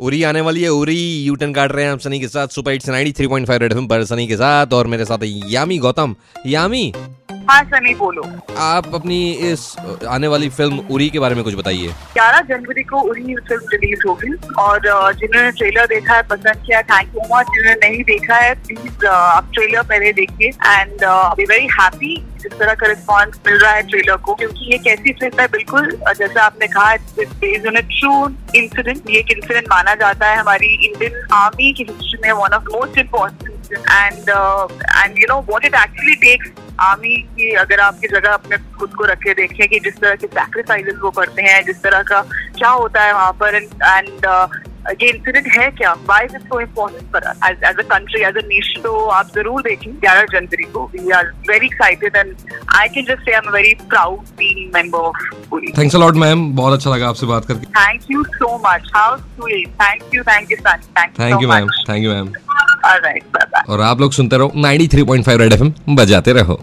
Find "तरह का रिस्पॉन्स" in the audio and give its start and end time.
22.58-23.40